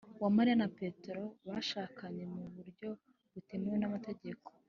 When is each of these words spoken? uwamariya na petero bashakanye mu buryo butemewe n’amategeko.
uwamariya 0.19 0.57
na 0.61 0.69
petero 0.77 1.23
bashakanye 1.47 2.23
mu 2.35 2.43
buryo 2.55 2.89
butemewe 3.33 3.77
n’amategeko. 3.79 4.47